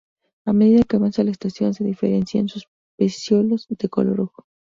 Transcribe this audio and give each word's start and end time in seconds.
A 0.45 0.51
medida 0.51 0.83
que 0.83 0.95
avanza 0.95 1.23
la 1.23 1.29
estación 1.29 1.75
se 1.75 1.83
diferencian 1.83 2.47
sus 2.49 2.67
pecíolos, 2.97 3.67
de 3.69 3.87
color 3.87 4.15
rojo. 4.15 4.47